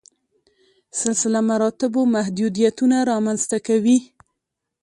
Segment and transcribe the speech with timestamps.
[1.01, 3.97] سلسله مراتبو محدودیتونه رامنځته کوي.